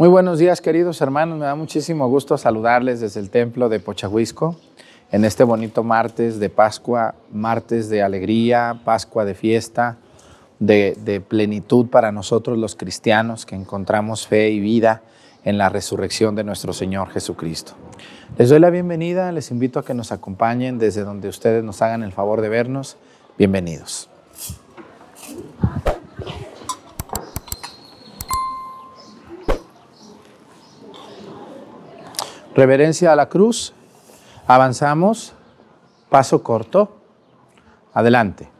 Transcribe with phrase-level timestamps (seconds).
[0.00, 1.38] Muy buenos días, queridos hermanos.
[1.38, 4.56] Me da muchísimo gusto saludarles desde el templo de Pochahuisco
[5.12, 9.98] en este bonito martes de Pascua, martes de alegría, Pascua de fiesta,
[10.58, 15.02] de, de, plenitud para nosotros los cristianos que encontramos fe y vida
[15.44, 17.74] en la resurrección de nuestro Señor Jesucristo.
[18.38, 22.02] Les doy la bienvenida, les invito a que nos acompañen desde donde ustedes nos hagan
[22.04, 22.96] el favor de vernos.
[23.36, 24.09] Bienvenidos.
[32.60, 33.72] Reverencia a la cruz.
[34.46, 35.32] Avanzamos.
[36.10, 36.94] Paso corto.
[37.94, 38.50] Adelante.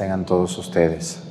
[0.00, 1.22] Tengan todos ustedes.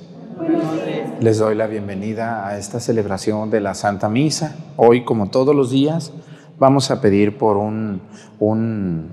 [1.21, 4.57] Les doy la bienvenida a esta celebración de la Santa Misa.
[4.77, 6.13] Hoy, como todos los días,
[6.59, 7.99] vamos a pedir por un,
[8.39, 9.07] un,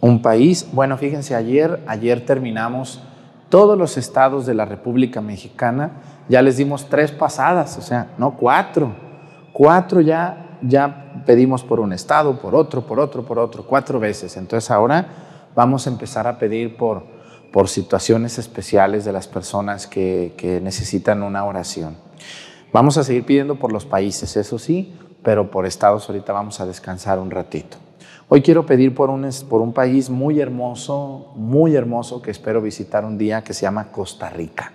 [0.00, 0.68] un país.
[0.72, 3.02] Bueno, fíjense, ayer, ayer terminamos
[3.48, 5.90] todos los estados de la República Mexicana.
[6.28, 8.94] Ya les dimos tres pasadas, o sea, no cuatro.
[9.52, 14.36] Cuatro ya, ya pedimos por un estado, por otro, por otro, por otro, cuatro veces.
[14.36, 15.08] Entonces ahora
[15.56, 17.18] vamos a empezar a pedir por,
[17.52, 21.96] por situaciones especiales de las personas que, que necesitan una oración.
[22.72, 26.66] Vamos a seguir pidiendo por los países, eso sí, pero por estados ahorita vamos a
[26.66, 27.76] descansar un ratito.
[28.28, 33.04] Hoy quiero pedir por un, por un país muy hermoso, muy hermoso que espero visitar
[33.04, 34.72] un día que se llama Costa Rica.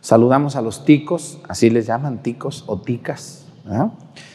[0.00, 3.44] Saludamos a los ticos, así les llaman ticos o ticas.
[3.64, 3.90] ¿verdad?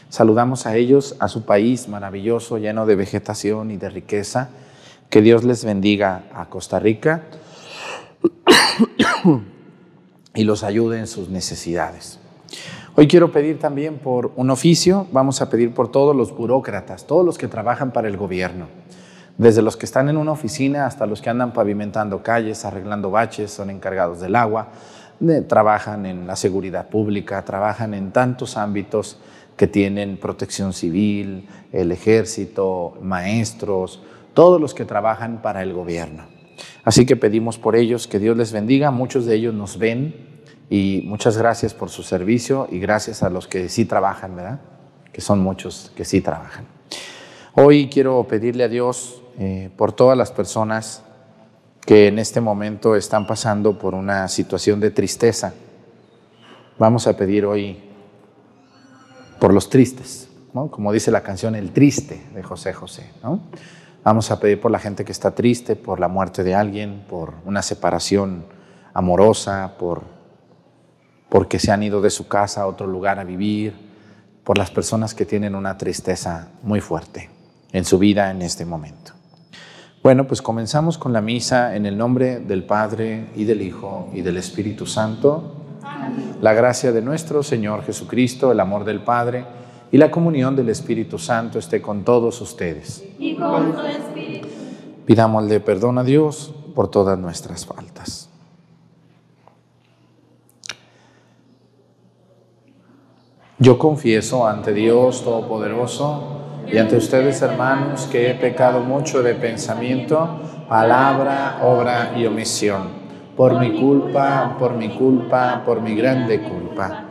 [0.09, 4.49] Saludamos a ellos, a su país maravilloso, lleno de vegetación y de riqueza.
[5.09, 7.23] Que Dios les bendiga a Costa Rica
[10.35, 12.19] y los ayude en sus necesidades.
[12.95, 17.25] Hoy quiero pedir también por un oficio, vamos a pedir por todos los burócratas, todos
[17.25, 18.67] los que trabajan para el gobierno,
[19.37, 23.51] desde los que están en una oficina hasta los que andan pavimentando calles, arreglando baches,
[23.51, 24.67] son encargados del agua,
[25.47, 29.17] trabajan en la seguridad pública, trabajan en tantos ámbitos
[29.55, 34.01] que tienen protección civil, el ejército, maestros,
[34.33, 36.30] todos los que trabajan para el gobierno.
[36.83, 40.15] Así que pedimos por ellos que Dios les bendiga, muchos de ellos nos ven
[40.69, 44.61] y muchas gracias por su servicio y gracias a los que sí trabajan, ¿verdad?
[45.11, 46.65] Que son muchos que sí trabajan.
[47.53, 51.03] Hoy quiero pedirle a Dios eh, por todas las personas
[51.85, 55.53] que en este momento están pasando por una situación de tristeza.
[56.79, 57.77] Vamos a pedir hoy
[59.39, 60.69] por los tristes, ¿no?
[60.69, 63.11] como dice la canción El Triste de José José.
[63.23, 63.41] ¿no?
[64.03, 67.35] Vamos a pedir por la gente que está triste, por la muerte de alguien, por
[67.45, 68.45] una separación
[68.93, 70.01] amorosa, por
[71.29, 73.73] porque se han ido de su casa a otro lugar a vivir,
[74.43, 77.29] por las personas que tienen una tristeza muy fuerte
[77.71, 79.13] en su vida en este momento.
[80.03, 84.21] Bueno, pues comenzamos con la misa en el nombre del Padre y del Hijo y
[84.21, 85.55] del Espíritu Santo.
[86.41, 89.45] La gracia de nuestro Señor Jesucristo, el amor del Padre
[89.91, 93.03] y la comunión del Espíritu Santo esté con todos ustedes.
[93.19, 94.47] y con tu espíritu.
[95.05, 98.29] Pidámosle perdón a Dios por todas nuestras faltas.
[103.59, 106.37] Yo confieso ante Dios Todopoderoso
[106.71, 110.39] y ante ustedes, hermanos, que he pecado mucho de pensamiento,
[110.69, 113.01] palabra, obra y omisión.
[113.35, 117.10] Por mi culpa, por mi culpa, por mi grande culpa.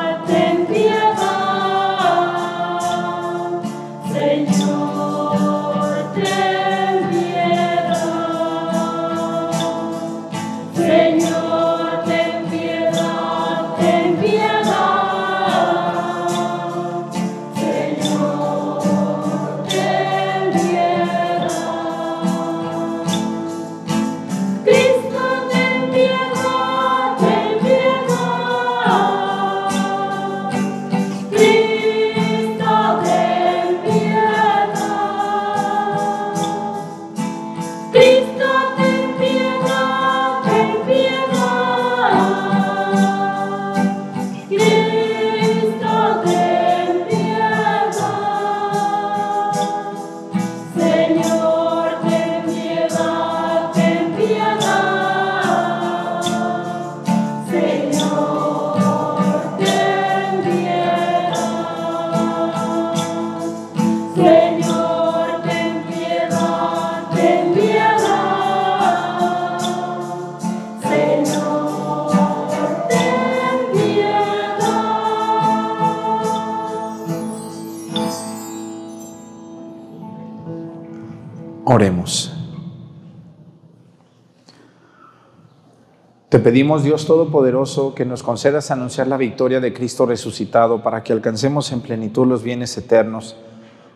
[86.83, 91.81] Dios Todopoderoso, que nos concedas anunciar la victoria de Cristo resucitado para que alcancemos en
[91.81, 93.35] plenitud los bienes eternos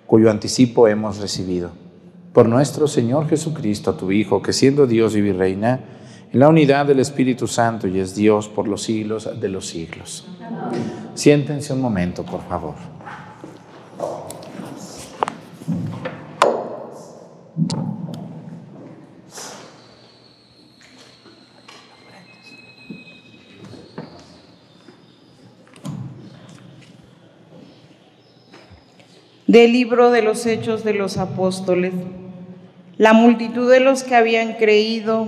[0.05, 1.71] cuyo anticipo hemos recibido.
[2.33, 5.79] Por nuestro Señor Jesucristo, tu Hijo, que siendo Dios y reina
[6.31, 10.27] en la unidad del Espíritu Santo y es Dios por los siglos de los siglos.
[11.13, 12.94] Siéntense un momento, por favor.
[29.47, 31.93] Del libro de los Hechos de los Apóstoles.
[32.97, 35.27] La multitud de los que habían creído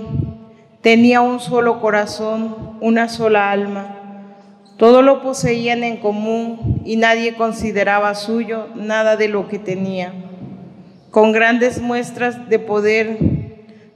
[0.80, 3.94] tenía un solo corazón, una sola alma.
[4.76, 10.12] Todo lo poseían en común y nadie consideraba suyo nada de lo que tenía.
[11.12, 13.18] Con grandes muestras de poder,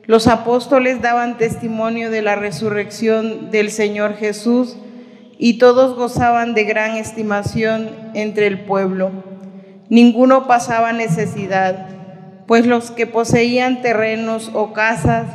[0.04, 4.76] los apóstoles daban testimonio de la resurrección del Señor Jesús
[5.36, 9.31] y todos gozaban de gran estimación entre el pueblo.
[9.92, 11.86] Ninguno pasaba necesidad,
[12.46, 15.26] pues los que poseían terrenos o casas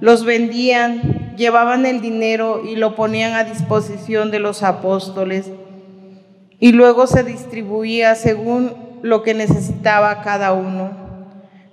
[0.00, 5.50] los vendían, llevaban el dinero y lo ponían a disposición de los apóstoles,
[6.58, 8.72] y luego se distribuía según
[9.02, 10.92] lo que necesitaba cada uno.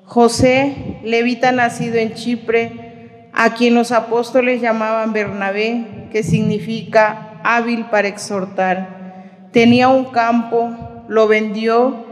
[0.04, 8.10] José, levita nacido en Chipre, a quien los apóstoles llamaban Bernabé, que significa hábil para
[8.10, 10.76] exhortar, tenía un campo,
[11.08, 12.09] lo vendió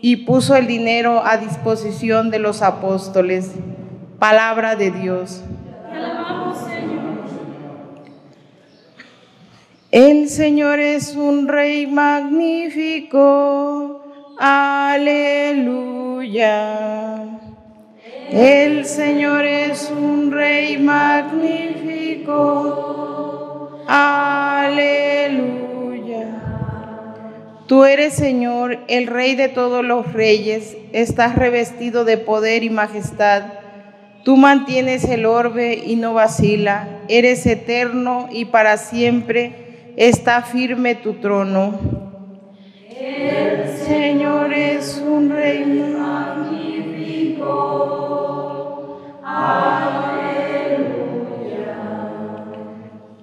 [0.00, 3.52] y puso el dinero a disposición de los apóstoles.
[4.18, 5.42] Palabra de Dios.
[9.90, 13.16] El Señor es un rey magnífico.
[14.38, 15.38] Aleluya.
[18.30, 22.28] El Señor es un rey magnífico.
[23.86, 25.67] Aleluya.
[27.68, 33.42] Tú eres Señor, el Rey de todos los reyes, estás revestido de poder y majestad.
[34.24, 41.20] Tú mantienes el orbe y no vacila, eres eterno y para siempre está firme tu
[41.20, 41.78] trono.
[42.98, 47.68] El Señor es un Rey magnífico.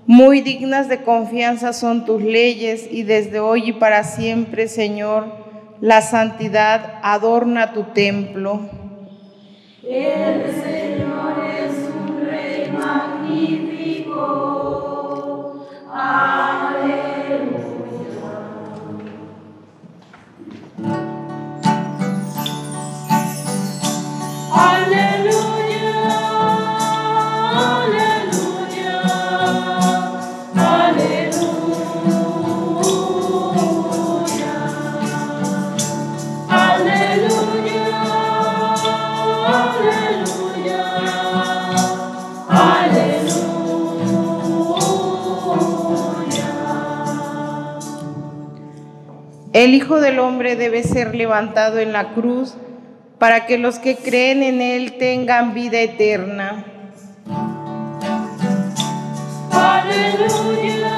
[0.07, 5.25] Muy dignas de confianza son tus leyes y desde hoy y para siempre, Señor,
[5.81, 8.59] la santidad adorna tu templo.
[9.81, 14.05] El Señor es un rey magnífico.
[15.91, 16.64] Aleluya.
[49.55, 52.55] El Hijo del Hombre debe ser levantado en la cruz
[53.17, 56.65] para que los que creen en Él tengan vida eterna.
[59.49, 60.91] Aleluya,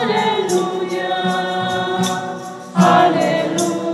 [0.00, 1.06] aleluya,
[2.74, 3.84] aleluya.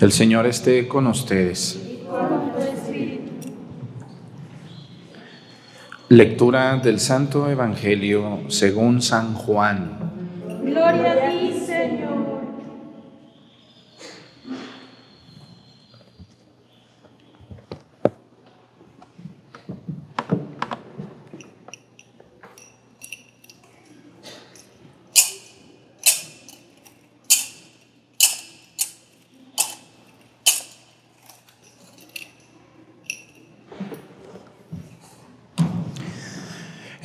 [0.00, 1.81] El Señor esté con ustedes.
[6.12, 9.96] Lectura del Santo Evangelio según San Juan.
[10.62, 12.41] Gloria a ti, Señor.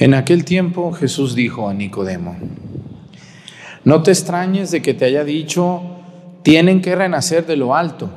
[0.07, 2.37] En aquel tiempo Jesús dijo a Nicodemo,
[3.83, 5.81] no te extrañes de que te haya dicho,
[6.43, 8.09] tienen que renacer de lo alto.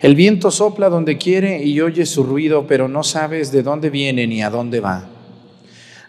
[0.00, 4.28] El viento sopla donde quiere y oyes su ruido, pero no sabes de dónde viene
[4.28, 5.08] ni a dónde va.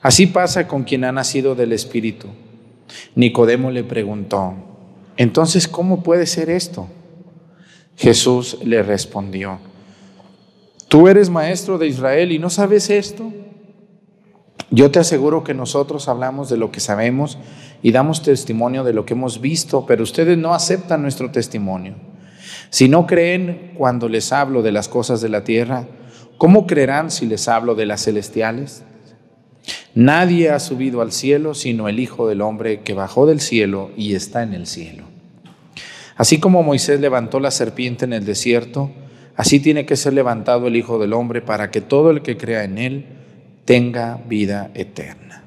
[0.03, 2.27] Así pasa con quien ha nacido del Espíritu.
[3.15, 4.53] Nicodemo le preguntó,
[5.17, 6.87] entonces, ¿cómo puede ser esto?
[7.97, 9.57] Jesús le respondió,
[10.87, 13.33] tú eres maestro de Israel y no sabes esto.
[14.73, 17.37] Yo te aseguro que nosotros hablamos de lo que sabemos
[17.83, 21.95] y damos testimonio de lo que hemos visto, pero ustedes no aceptan nuestro testimonio.
[22.69, 25.87] Si no creen cuando les hablo de las cosas de la tierra,
[26.37, 28.83] ¿cómo creerán si les hablo de las celestiales?
[29.93, 34.15] Nadie ha subido al cielo sino el Hijo del Hombre que bajó del cielo y
[34.15, 35.03] está en el cielo.
[36.15, 38.89] Así como Moisés levantó la serpiente en el desierto,
[39.35, 42.63] así tiene que ser levantado el Hijo del Hombre para que todo el que crea
[42.63, 43.20] en él
[43.65, 45.43] tenga vida eterna.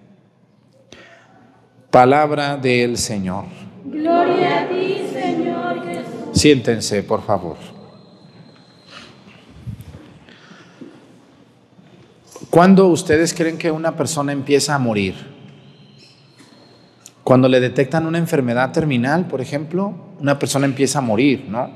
[1.91, 3.45] Palabra del Señor.
[3.85, 6.41] Gloria a ti, Señor Jesús.
[6.41, 7.57] Siéntense, por favor.
[12.51, 15.15] ¿Cuándo ustedes creen que una persona empieza a morir?
[17.25, 21.71] Cuando le detectan una enfermedad terminal, por ejemplo, una persona empieza a morir, ¿no?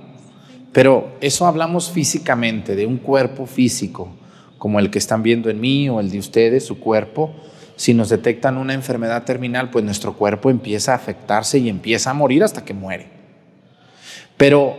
[0.72, 4.10] Pero eso hablamos físicamente, de un cuerpo físico,
[4.58, 7.32] como el que están viendo en mí o el de ustedes, su cuerpo.
[7.76, 12.14] Si nos detectan una enfermedad terminal, pues nuestro cuerpo empieza a afectarse y empieza a
[12.14, 13.06] morir hasta que muere.
[14.36, 14.76] Pero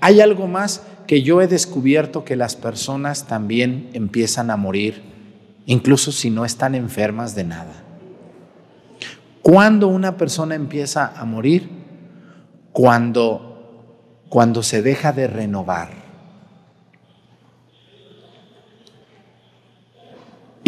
[0.00, 5.02] hay algo más que yo he descubierto que las personas también empiezan a morir,
[5.66, 7.84] incluso si no están enfermas de nada.
[9.42, 11.70] ¿Cuándo una persona empieza a morir?
[12.72, 16.07] Cuando, cuando se deja de renovar.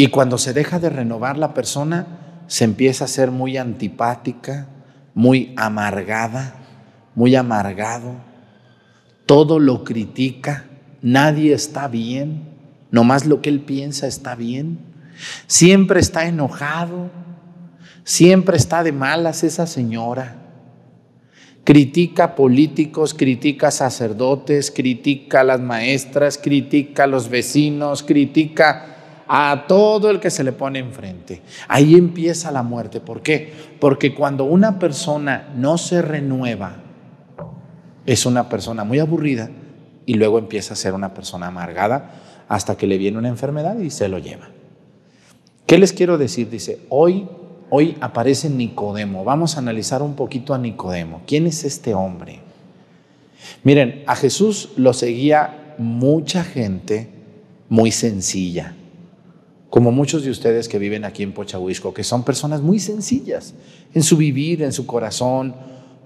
[0.01, 2.07] Y cuando se deja de renovar la persona,
[2.47, 4.67] se empieza a ser muy antipática,
[5.13, 6.55] muy amargada,
[7.15, 8.15] muy amargado.
[9.27, 10.65] Todo lo critica,
[11.03, 12.45] nadie está bien,
[12.91, 14.79] nomás lo que él piensa está bien.
[15.47, 17.11] Siempre está enojado,
[18.03, 20.35] siempre está de malas esa señora.
[21.63, 28.97] Critica políticos, critica sacerdotes, critica a las maestras, critica a los vecinos, critica
[29.33, 31.41] a todo el que se le pone enfrente.
[31.69, 33.01] Ahí empieza la muerte.
[33.01, 33.53] ¿Por qué?
[33.79, 36.79] Porque cuando una persona no se renueva,
[38.07, 39.49] es una persona muy aburrida
[40.05, 42.11] y luego empieza a ser una persona amargada
[42.49, 44.49] hasta que le viene una enfermedad y se lo lleva.
[45.65, 46.51] ¿Qué les quiero decir?
[46.51, 47.29] Dice, hoy,
[47.71, 49.23] hoy aparece Nicodemo.
[49.23, 51.23] Vamos a analizar un poquito a Nicodemo.
[51.25, 52.41] ¿Quién es este hombre?
[53.63, 57.11] Miren, a Jesús lo seguía mucha gente
[57.69, 58.75] muy sencilla
[59.71, 63.55] como muchos de ustedes que viven aquí en Pochahuisco, que son personas muy sencillas
[63.95, 65.55] en su vivir, en su corazón,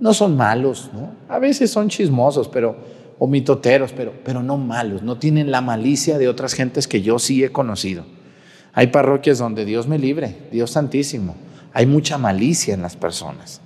[0.00, 1.12] no son malos, ¿no?
[1.28, 2.76] A veces son chismosos, pero,
[3.18, 7.18] o mitoteros, pero, pero no malos, no tienen la malicia de otras gentes que yo
[7.18, 8.04] sí he conocido.
[8.74, 11.34] Hay parroquias donde Dios me libre, Dios santísimo.
[11.72, 13.60] Hay mucha malicia en las personas.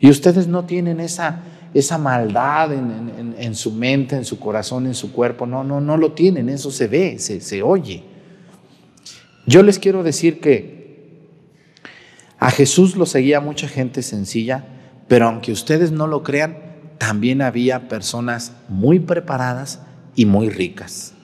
[0.00, 1.42] Y ustedes no tienen esa,
[1.74, 5.46] esa maldad en, en, su mente, en su corazón, en su cuerpo.
[5.46, 8.02] No, no, no lo tienen, eso se ve, se, se oye.
[9.48, 11.24] Yo les quiero decir que
[12.38, 14.66] a Jesús lo seguía mucha gente sencilla,
[15.08, 16.58] pero aunque ustedes no lo crean,
[16.98, 19.80] también había personas muy preparadas
[20.14, 21.14] y muy ricas,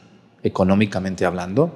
[0.42, 1.74] económicamente hablando,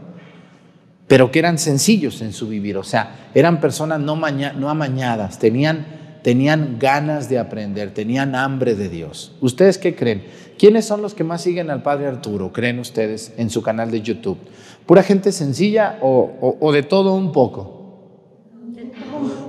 [1.07, 5.85] pero que eran sencillos en su vivir, o sea, eran personas no, amañadas, tenían,
[6.23, 9.37] tenían ganas de aprender, tenían hambre de Dios.
[9.43, 10.25] ¿Ustedes qué creen?
[10.59, 14.03] ¿Quiénes son los que más siguen al Padre Arturo, creen ustedes, en su canal de
[14.03, 14.39] YouTube?
[14.87, 17.77] ¿Pura gente sencilla o, de todo un poco?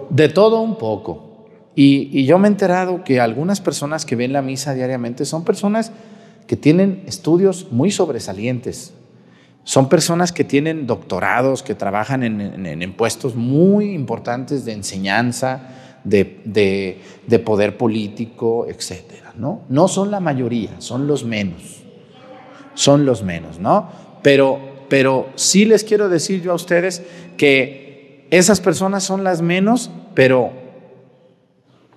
[0.10, 1.48] De todo un poco.
[1.76, 5.92] Y, yo me he enterado que algunas personas que ven la misa diariamente son personas
[6.46, 8.94] que tienen estudios muy sobresalientes,
[9.64, 17.00] son personas que tienen doctorados, que trabajan en, puestos muy importantes de enseñanza, de,
[17.46, 19.29] poder político, etc.
[19.40, 19.62] ¿no?
[19.70, 21.84] no son la mayoría, son los menos.
[22.76, 23.90] Son los menos, ¿no?
[24.22, 27.02] Pero, pero sí les quiero decir yo a ustedes
[27.38, 30.52] que esas personas son las menos, pero,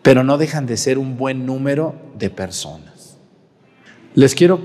[0.03, 3.19] pero no dejan de ser un buen número de personas.
[4.15, 4.61] Les quiero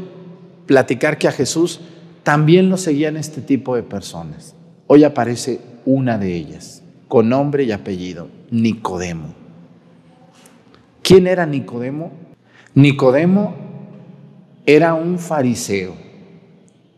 [0.66, 1.82] platicar que a Jesús
[2.24, 4.56] también lo seguían este tipo de personas.
[4.88, 9.34] Hoy aparece una de ellas, con nombre y apellido, Nicodemo.
[11.02, 12.27] ¿Quién era Nicodemo?
[12.78, 13.56] Nicodemo
[14.64, 15.96] era un fariseo.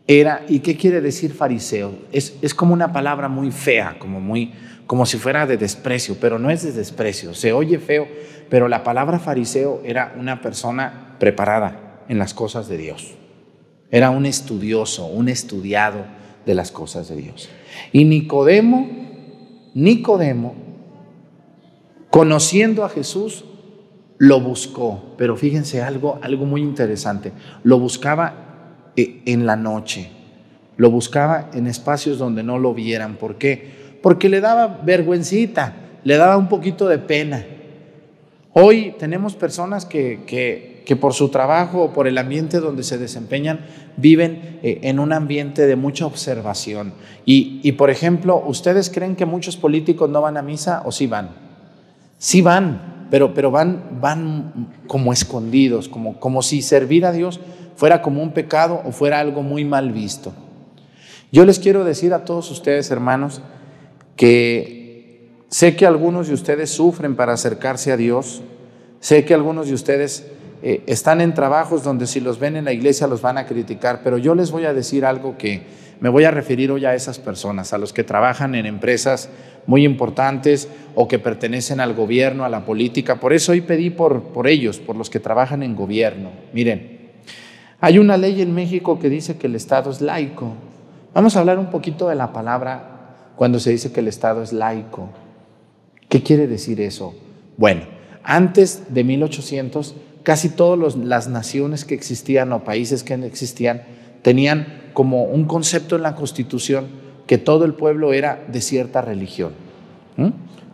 [0.06, 1.94] Era, ¿y qué quiere decir fariseo?
[2.12, 4.52] Es, es como una palabra muy fea, como, muy,
[4.86, 7.32] como si fuera de desprecio, pero no es de desprecio.
[7.32, 8.06] Se oye feo,
[8.50, 13.14] pero la palabra fariseo era una persona preparada en las cosas de Dios.
[13.90, 16.04] Era un estudioso, un estudiado
[16.44, 17.48] de las cosas de Dios.
[17.90, 18.86] Y Nicodemo,
[19.72, 20.56] Nicodemo,
[22.10, 23.46] conociendo a Jesús,
[24.20, 25.14] lo buscó.
[25.16, 27.32] Pero fíjense algo, algo muy interesante.
[27.64, 30.10] Lo buscaba eh, en la noche.
[30.76, 33.16] Lo buscaba en espacios donde no lo vieran.
[33.16, 33.96] ¿Por qué?
[34.02, 37.46] Porque le daba vergüencita, le daba un poquito de pena.
[38.52, 43.60] Hoy tenemos personas que, que, por su trabajo o por el ambiente donde se desempeñan
[43.96, 46.92] viven eh, en un ambiente de mucha observación.
[47.24, 51.06] Y, y, por ejemplo, ¿ustedes creen que muchos políticos no van a misa o sí
[51.06, 51.30] van?
[52.18, 57.40] Sí van, pero, pero van, van como escondidos, como, como si servir a Dios
[57.76, 60.32] fuera como un pecado o fuera algo muy mal visto.
[61.32, 63.42] Yo les quiero decir a todos ustedes, hermanos,
[64.16, 64.80] que
[65.50, 68.40] Sé que algunos de ustedes sufren para acercarse a Dios.
[69.00, 70.30] Sé que algunos de ustedes
[70.62, 74.00] eh, están en trabajos donde si los ven en la iglesia los van a criticar,
[74.04, 75.62] pero yo les voy a decir algo que
[76.00, 79.28] me voy a referir hoy a esas personas, a los que trabajan en empresas
[79.66, 83.20] muy importantes o que pertenecen al gobierno, a la política.
[83.20, 86.30] Por eso hoy pedí por, por ellos, por los que trabajan en gobierno.
[86.52, 87.00] Miren,
[87.80, 90.54] hay una ley en México que dice que el Estado es laico.
[91.14, 94.52] Vamos a hablar un poquito de la palabra cuando se dice que el Estado es
[94.52, 95.08] laico.
[96.08, 97.14] ¿Qué quiere decir eso?
[97.56, 97.82] Bueno,
[98.22, 103.82] antes de 1800, casi todas las naciones que existían o países que existían
[104.22, 106.88] tenían como un concepto en la constitución
[107.26, 109.52] que todo el pueblo era de cierta religión.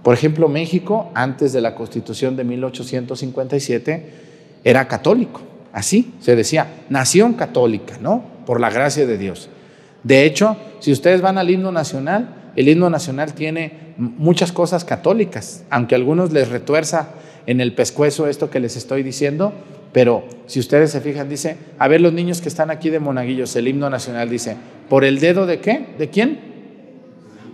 [0.02, 4.10] Por ejemplo, México, antes de la constitución de 1857,
[4.64, 5.42] era católico.
[5.72, 8.24] Así se decía, nación católica, ¿no?
[8.46, 9.50] Por la gracia de Dios.
[10.02, 15.64] De hecho, si ustedes van al himno nacional, el himno nacional tiene muchas cosas católicas,
[15.68, 17.08] aunque a algunos les retuerza
[17.46, 19.52] en el pescuezo esto que les estoy diciendo,
[19.92, 23.54] pero si ustedes se fijan, dice, a ver los niños que están aquí de Monaguillos,
[23.56, 24.56] el himno nacional dice,
[24.88, 25.86] ¿por el dedo de qué?
[25.98, 26.38] ¿De quién?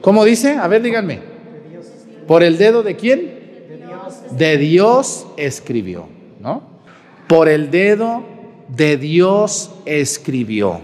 [0.01, 0.55] ¿Cómo dice?
[0.55, 1.21] A ver, díganme.
[2.27, 3.43] ¿Por el dedo de quién?
[4.37, 6.09] De Dios escribió,
[6.41, 6.63] ¿no?
[7.29, 8.25] Por el dedo
[8.69, 10.81] de Dios escribió,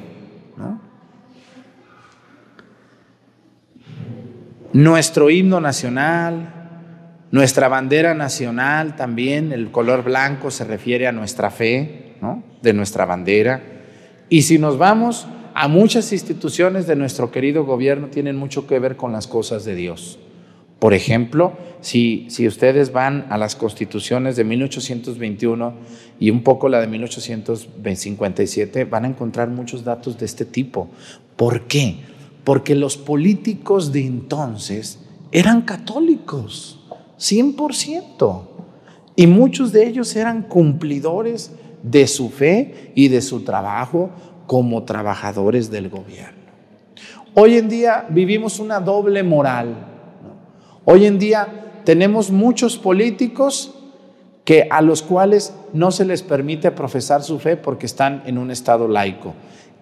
[0.56, 0.80] ¿no?
[4.72, 6.57] Nuestro himno nacional,
[7.30, 12.42] nuestra bandera nacional también, el color blanco se refiere a nuestra fe, ¿no?
[12.62, 13.62] de nuestra bandera.
[14.28, 18.96] Y si nos vamos a muchas instituciones de nuestro querido gobierno, tienen mucho que ver
[18.96, 20.18] con las cosas de Dios.
[20.78, 25.74] Por ejemplo, si, si ustedes van a las constituciones de 1821
[26.20, 30.88] y un poco la de 1857, van a encontrar muchos datos de este tipo.
[31.36, 31.96] ¿Por qué?
[32.48, 35.00] porque los políticos de entonces
[35.32, 36.77] eran católicos,
[37.18, 38.42] 100%.
[39.16, 41.52] Y muchos de ellos eran cumplidores
[41.82, 44.10] de su fe y de su trabajo
[44.46, 46.38] como trabajadores del gobierno.
[47.34, 49.74] Hoy en día vivimos una doble moral.
[50.84, 53.74] Hoy en día tenemos muchos políticos
[54.44, 58.50] que a los cuales no se les permite profesar su fe porque están en un
[58.50, 59.34] estado laico.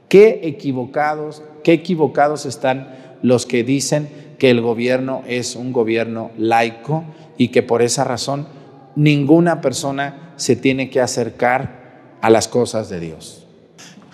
[0.08, 2.88] Qué equivocados, qué equivocados están
[3.22, 7.04] los que dicen que el gobierno es un gobierno laico
[7.38, 8.46] y que por esa razón
[8.94, 13.46] ninguna persona se tiene que acercar a las cosas de Dios.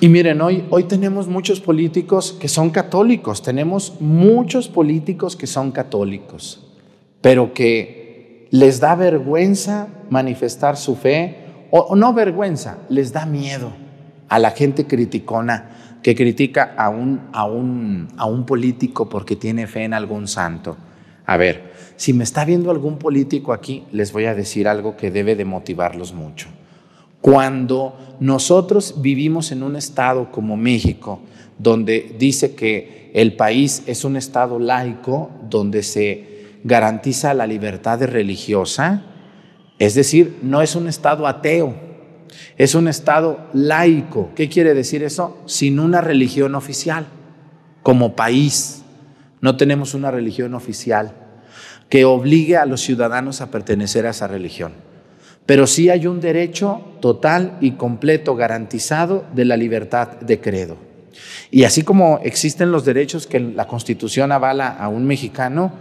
[0.01, 5.71] Y miren, hoy, hoy tenemos muchos políticos que son católicos, tenemos muchos políticos que son
[5.71, 6.67] católicos,
[7.21, 11.37] pero que les da vergüenza manifestar su fe,
[11.71, 13.73] o, no vergüenza, les da miedo
[14.29, 19.67] a la gente criticona que critica a un, a, un, a un político porque tiene
[19.67, 20.77] fe en algún santo.
[21.27, 25.11] A ver, si me está viendo algún político aquí, les voy a decir algo que
[25.11, 26.49] debe de motivarlos mucho.
[27.21, 31.21] Cuando nosotros vivimos en un estado como México,
[31.59, 36.33] donde dice que el país es un estado laico, donde se
[36.65, 39.05] garantiza la libertad religiosa,
[39.79, 41.75] es decir, no es un Estado ateo,
[42.57, 44.31] es un Estado laico.
[44.35, 45.39] ¿Qué quiere decir eso?
[45.47, 47.07] Sin una religión oficial.
[47.83, 48.83] Como país,
[49.41, 51.13] no tenemos una religión oficial
[51.89, 54.73] que obligue a los ciudadanos a pertenecer a esa religión.
[55.47, 60.77] Pero sí hay un derecho total y completo garantizado de la libertad de credo.
[61.51, 65.73] Y así como existen los derechos que la Constitución avala a un mexicano,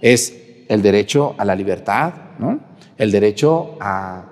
[0.00, 0.36] es
[0.68, 2.60] el derecho a la libertad, ¿no?
[2.98, 4.24] el derecho a,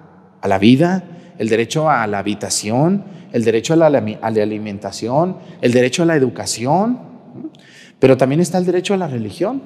[0.43, 1.05] la vida,
[1.41, 3.87] el derecho a la habitación, el derecho a la,
[4.23, 7.01] alimentación, el derecho a la educación,
[7.99, 9.63] pero también está el derecho a la religión.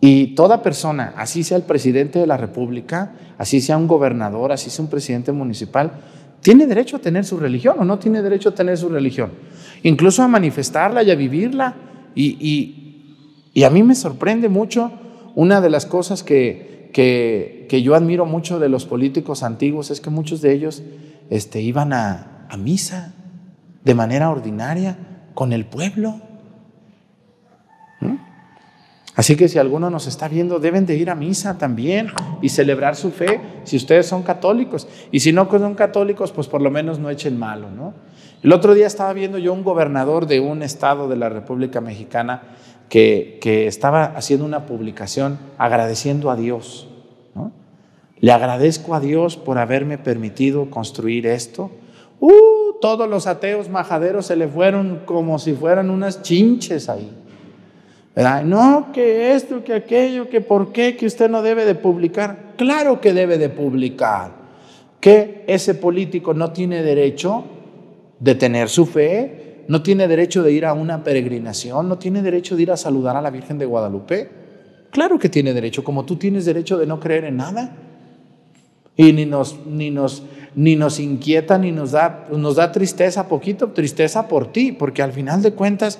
[0.00, 4.70] Y toda persona, así sea el presidente de la República, así sea un gobernador, así
[4.70, 5.92] sea un presidente municipal,
[6.40, 9.30] tiene derecho a tener su religión o no tiene derecho a tener su religión.
[9.84, 11.74] Incluso a manifestarla y a vivirla.
[12.14, 12.82] y
[13.56, 14.92] y a mí me sorprende mucho
[15.34, 20.10] una de las cosas que, que, yo admiro mucho de los políticos antiguos es que
[20.10, 20.82] muchos de ellos
[21.30, 23.14] este, iban a, a misa
[23.84, 24.98] de manera ordinaria
[25.34, 26.20] con el pueblo.
[29.14, 32.08] Así que si alguno nos está viendo, deben de ir a misa también
[32.42, 34.86] y celebrar su fe si ustedes son católicos.
[35.10, 37.94] Y si no son católicos, pues por lo menos no echen malo, ¿no?
[38.42, 42.42] El otro día estaba viendo yo un gobernador de un estado de la República Mexicana
[42.88, 46.88] que, estaba haciendo una publicación agradeciendo a Dios.
[48.20, 51.70] Le agradezco a Dios por haberme permitido construir esto.
[52.18, 57.10] Uh, todos los ateos majaderos se le fueron como si fueran unas chinches ahí.
[58.44, 62.54] No, que esto, que aquello, que por qué, que usted no debe de publicar.
[62.56, 64.32] Claro que debe de publicar.
[65.00, 67.44] Que ese político no tiene derecho
[68.18, 72.56] de tener su fe, no tiene derecho de ir a una peregrinación, no tiene derecho
[72.56, 74.30] de ir a saludar a la Virgen de Guadalupe.
[74.90, 77.76] Claro que tiene derecho, como tú tienes derecho de no creer en nada.
[78.96, 80.22] Y ni nos, ni nos,
[80.54, 85.12] ni nos inquieta, ni nos da, nos da tristeza poquito, tristeza por ti, porque al
[85.12, 85.98] final de cuentas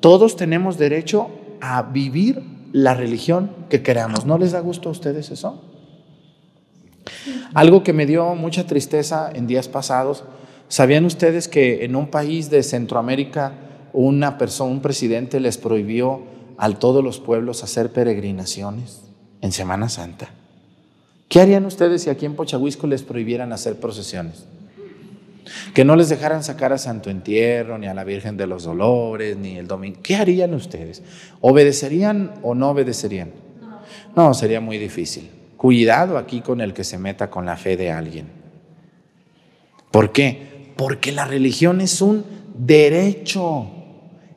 [0.00, 1.28] todos tenemos derecho
[1.60, 4.26] a vivir la religión que queramos.
[4.26, 5.62] ¿No les da gusto a ustedes eso?
[7.52, 10.24] Algo que me dio mucha tristeza en días pasados
[10.68, 13.52] ¿Sabían ustedes que en un país de Centroamérica
[13.92, 16.22] una persona, un presidente les prohibió
[16.58, 19.02] a todos los pueblos hacer peregrinaciones
[19.40, 20.30] en Semana Santa?
[21.28, 24.44] ¿Qué harían ustedes si aquí en Pochahuisco les prohibieran hacer procesiones?
[25.74, 29.36] Que no les dejaran sacar a Santo Entierro, ni a la Virgen de los Dolores,
[29.36, 30.00] ni el Domingo.
[30.02, 31.02] ¿Qué harían ustedes?
[31.40, 33.32] ¿Obedecerían o no obedecerían?
[34.16, 35.30] No, sería muy difícil.
[35.56, 38.26] Cuidado aquí con el que se meta con la fe de alguien.
[39.90, 40.72] ¿Por qué?
[40.76, 42.24] Porque la religión es un
[42.56, 43.66] derecho,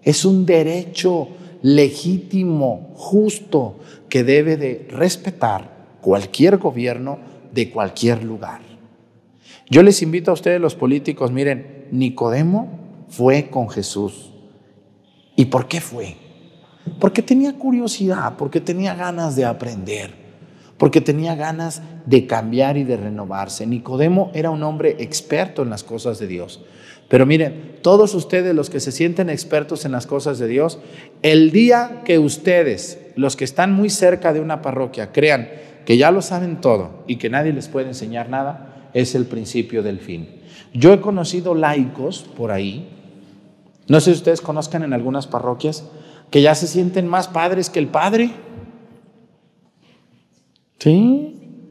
[0.04, 1.30] es un derecho
[1.62, 5.77] legítimo, justo, que debe de respetar
[6.08, 7.20] cualquier gobierno
[7.52, 8.62] de cualquier lugar.
[9.70, 14.32] Yo les invito a ustedes los políticos, miren, Nicodemo fue con Jesús.
[15.36, 16.16] ¿Y por qué fue?
[17.02, 20.28] Porque tenía curiosidad, porque tenía ganas de aprender
[20.78, 23.66] porque tenía ganas de cambiar y de renovarse.
[23.66, 26.64] Nicodemo era un hombre experto en las cosas de Dios.
[27.10, 30.80] Pero miren, todos ustedes los que se sienten expertos en las cosas de Dios,
[31.22, 35.50] el día que ustedes, los que están muy cerca de una parroquia, crean
[35.88, 39.84] que ya lo saben todo y que nadie les puede enseñar nada, es el principio
[39.84, 40.42] del fin.
[40.74, 42.90] Yo he conocido laicos por ahí,
[43.88, 45.86] no sé si ustedes conozcan en algunas parroquias,
[46.30, 48.32] que ya se sienten más padres que el padre.
[50.78, 51.64] ¿Sí?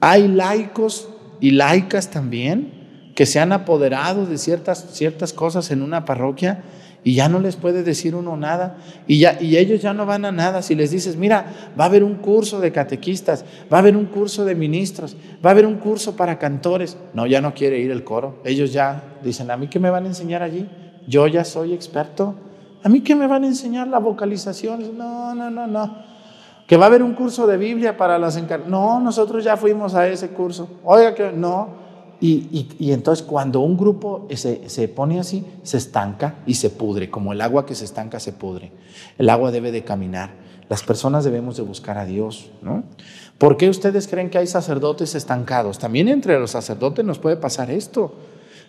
[0.00, 1.08] Hay laicos
[1.40, 6.62] y laicas también que se han apoderado de ciertas, ciertas cosas en una parroquia
[7.04, 8.76] y ya no les puede decir uno nada
[9.08, 10.62] y, ya, y ellos ya no van a nada.
[10.62, 11.46] Si les dices, mira,
[11.78, 15.50] va a haber un curso de catequistas, va a haber un curso de ministros, va
[15.50, 16.96] a haber un curso para cantores.
[17.12, 18.36] No, ya no quiere ir el coro.
[18.44, 20.68] Ellos ya dicen, ¿a mí qué me van a enseñar allí?
[21.06, 22.36] Yo ya soy experto.
[22.84, 24.96] ¿A mí qué me van a enseñar la vocalización?
[24.96, 26.12] No, no, no, no.
[26.66, 28.70] Que va a haber un curso de Biblia para las encarnaciones.
[28.70, 30.68] No, nosotros ya fuimos a ese curso.
[30.84, 31.81] Oiga, que no.
[32.24, 37.32] Y, entonces cuando un grupo se, se, pone así, se estanca y se pudre, como
[37.32, 38.70] el agua que se estanca se pudre.
[39.18, 40.30] El agua debe de caminar.
[40.68, 42.84] Las personas debemos de buscar a Dios, ¿no?
[43.38, 45.80] ¿Por qué ustedes creen que hay sacerdotes estancados?
[45.80, 48.14] También entre los sacerdotes nos puede pasar esto.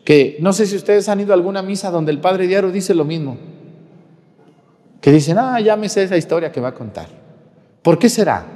[0.04, 2.96] Que no sé si ustedes han ido a alguna misa donde el Padre Diario dice
[2.96, 3.38] lo mismo.
[5.00, 7.08] Que dicen, ah, ya me sé esa historia que va a contar.
[7.84, 8.48] ¿Por qué será?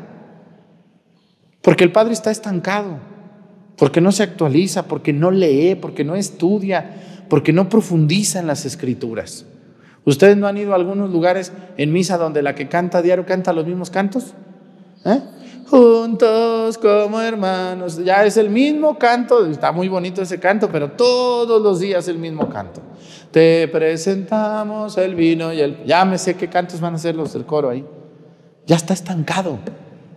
[1.61, 3.16] Porque el Padre está estancado
[3.77, 6.95] porque no se actualiza, porque no lee, porque no estudia,
[7.29, 9.45] porque no profundiza en las escrituras.
[10.03, 13.53] ¿Ustedes no han ido a algunos lugares en misa donde la que canta diario canta
[13.53, 14.33] los mismos cantos?
[15.05, 15.19] ¿Eh?
[15.69, 18.03] Juntos como hermanos.
[18.03, 22.17] Ya es el mismo canto, está muy bonito ese canto, pero todos los días el
[22.17, 22.81] mismo canto.
[23.31, 25.83] Te presentamos el vino y el...
[25.85, 27.85] Ya me sé qué cantos van a ser los del coro ahí.
[28.65, 29.59] Ya está estancado.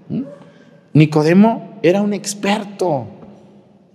[0.09, 0.23] ¿Mm?
[0.93, 3.20] Nicodemo era un experto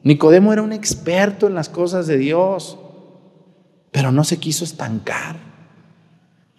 [0.05, 2.77] Nicodemo era un experto en las cosas de Dios,
[3.91, 5.35] pero no se quiso estancar.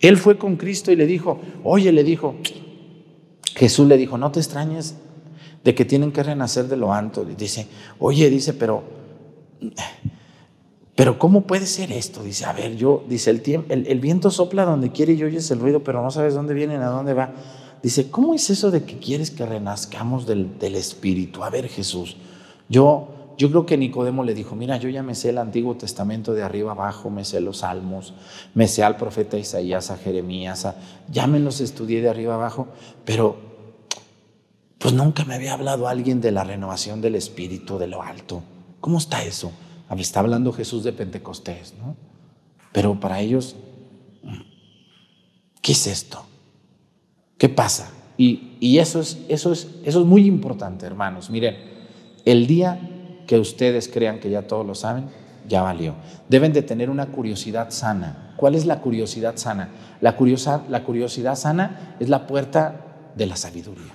[0.00, 2.34] Él fue con Cristo y le dijo, oye, le dijo,
[3.54, 4.96] Jesús le dijo, no te extrañes
[5.62, 7.24] de que tienen que renacer de lo alto.
[7.24, 7.68] dice,
[8.00, 8.82] oye, dice, pero,
[10.96, 12.24] pero ¿cómo puede ser esto?
[12.24, 15.84] Dice, a ver, yo, dice, el, el, viento sopla donde quiere y oyes el ruido,
[15.84, 17.32] pero no sabes dónde viene ni a dónde va.
[17.80, 21.44] Dice, ¿cómo es eso de que quieres que renazcamos del Espíritu?
[21.44, 22.16] A ver, Jesús,
[22.68, 26.32] yo yo creo que Nicodemo le dijo, mira, yo ya me sé el Antiguo Testamento
[26.32, 28.14] de arriba abajo, me sé los salmos,
[28.54, 30.66] me sé al profeta Isaías, a Jeremías,
[31.10, 32.68] ya me los estudié de arriba abajo,
[33.04, 33.36] pero
[34.78, 38.42] pues nunca me había hablado alguien de la renovación del Espíritu de lo alto.
[38.80, 39.52] ¿Cómo está eso?
[39.98, 41.96] Está hablando Jesús de Pentecostés, ¿no?
[42.72, 43.56] Pero para ellos,
[45.62, 46.24] ¿qué es esto?
[47.38, 47.90] ¿Qué pasa?
[48.18, 51.30] Y, y eso, es, eso, es, eso es muy importante, hermanos.
[51.30, 51.56] Miren,
[52.24, 52.95] el día
[53.26, 55.04] que ustedes crean que ya todos lo saben,
[55.48, 55.94] ya valió.
[56.28, 58.32] Deben de tener una curiosidad sana.
[58.36, 59.68] ¿Cuál es la curiosidad sana?
[60.00, 62.80] La, curiosidad sana es la puerta
[63.16, 63.92] de la sabiduría.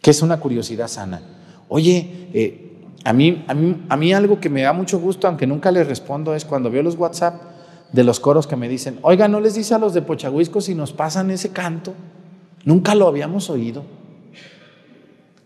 [0.00, 1.20] ¿Qué es una curiosidad sana?
[1.68, 5.46] Oye, eh, a, mí, a, mí, a mí algo que me da mucho gusto, aunque
[5.46, 7.40] nunca les respondo, es cuando veo los WhatsApp
[7.92, 10.74] de los coros que me dicen, oiga, ¿no les dice a los de Pochahuisco si
[10.74, 11.94] nos pasan ese canto?
[12.64, 13.84] Nunca lo habíamos oído.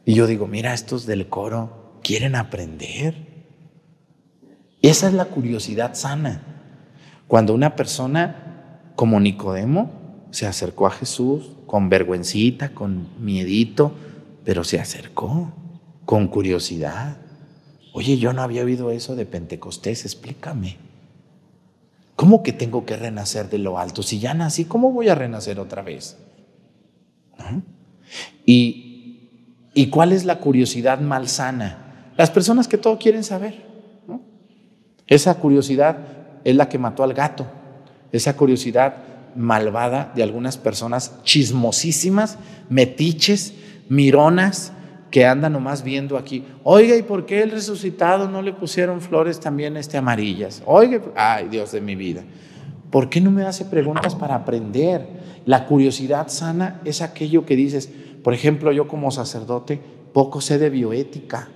[0.04, 3.16] Y yo digo, mira, estos del coro, quieren aprender.
[4.80, 6.40] Esa es la curiosidad sana.
[7.26, 9.90] Cuando una persona como Nicodemo
[10.30, 13.92] se acercó a Jesús con vergüencita, con miedito,
[14.44, 15.52] pero se acercó
[16.04, 17.16] con curiosidad.
[17.92, 20.76] Oye, yo no había oído eso de Pentecostés, explícame.
[22.14, 24.04] ¿Cómo que tengo que renacer de lo alto?
[24.04, 26.16] Si ya nací, ¿cómo voy a renacer otra vez?
[28.44, 29.28] ¿Y,
[29.74, 31.82] ¿Y cuál es la curiosidad malsana?
[32.16, 33.64] Las personas que todo quieren saber.
[35.06, 35.98] Esa curiosidad
[36.44, 37.46] es la que mató al gato.
[38.12, 38.96] Esa curiosidad
[39.36, 43.54] malvada de algunas personas chismosísimas, metiches,
[43.88, 44.72] mironas,
[45.10, 46.44] que andan nomás viendo aquí.
[46.64, 50.62] Oiga, ¿y por qué el resucitado no le pusieron flores también este amarillas?
[50.66, 52.22] Oiga, ay Dios de mi vida.
[52.90, 55.06] ¿Por qué no me hace preguntas para aprender?
[55.44, 57.88] La curiosidad sana es aquello que dices,
[58.24, 59.80] por ejemplo, yo como sacerdote
[60.12, 61.48] poco sé de bioética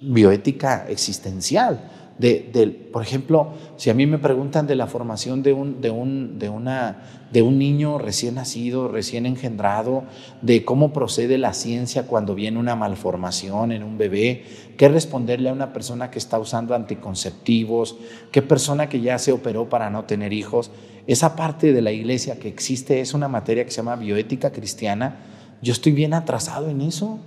[0.00, 1.80] bioética existencial.
[2.18, 6.40] De, por ejemplo, si a mí me preguntan de la formación de un, de, un,
[6.40, 10.02] de, una, de un niño recién nacido, recién engendrado,
[10.42, 14.42] de cómo procede la ciencia cuando viene una malformación en un bebé,
[14.76, 17.96] qué responderle a una persona que está usando anticonceptivos,
[18.32, 20.72] qué persona que ya se operó para no tener hijos,
[21.06, 25.20] esa parte de la iglesia que existe es una materia que se llama bioética cristiana.
[25.62, 27.20] Yo estoy bien atrasado en eso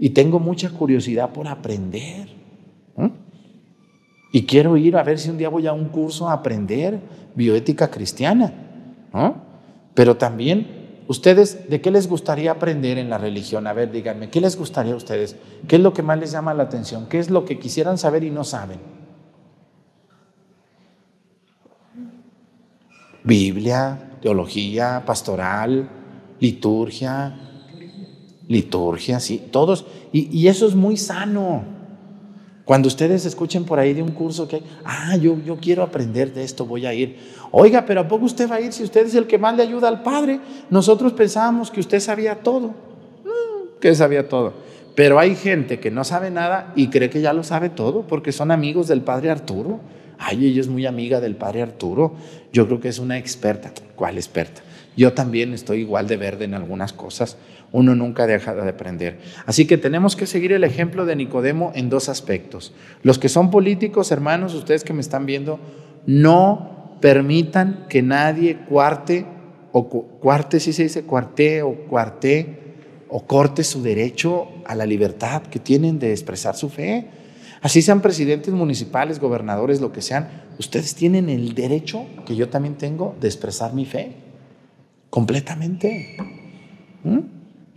[0.00, 2.28] y tengo mucha curiosidad por aprender.
[4.32, 6.98] Y quiero ir a ver si un día voy a un curso a aprender
[7.34, 8.52] bioética cristiana.
[9.92, 13.66] Pero también, ustedes, ¿de qué les gustaría aprender en la religión?
[13.66, 15.36] A ver, díganme, ¿qué les gustaría a ustedes?
[15.68, 17.06] ¿Qué es lo que más les llama la atención?
[17.08, 18.78] ¿Qué es lo que quisieran saber y no saben?
[23.22, 25.90] Biblia, teología, pastoral,
[26.38, 27.49] liturgia,
[28.50, 29.86] liturgia, sí, todos.
[30.12, 31.62] Y, eso es muy sano.
[32.64, 36.42] Cuando ustedes escuchen por ahí de un curso que, ah, yo, yo quiero aprender de
[36.42, 37.16] esto, voy a ir.
[37.52, 39.62] Oiga, pero ¿a poco usted va a ir si usted es el que más le
[39.62, 40.40] ayuda al Padre?
[40.68, 42.68] Nosotros pensábamos que usted sabía todo.
[43.24, 44.52] Mm, que sabía todo.
[44.96, 48.32] Pero hay gente que no sabe nada y cree que ya lo sabe todo porque
[48.32, 49.78] son amigos del Padre Arturo.
[50.18, 52.14] Ay, ella es muy amiga del Padre Arturo.
[52.52, 53.72] Yo creo que es una experta.
[53.94, 54.62] ¿Cuál experta?
[54.96, 57.36] Yo también estoy igual de verde en algunas cosas.
[57.72, 59.18] Uno nunca deja de aprender.
[59.46, 62.72] Así que tenemos que seguir el ejemplo de Nicodemo en dos aspectos.
[63.02, 65.60] Los que son políticos, hermanos, ustedes que me están viendo,
[66.06, 69.26] no permitan que nadie cuarte
[69.72, 72.58] o cuarte, si se dice cuarte o cuarte
[73.08, 77.06] o corte su derecho a la libertad que tienen de expresar su fe.
[77.62, 82.76] Así sean presidentes municipales, gobernadores, lo que sean, ustedes tienen el derecho que yo también
[82.76, 84.29] tengo de expresar mi fe.
[85.10, 86.16] Completamente.
[87.04, 87.18] ¿Mm?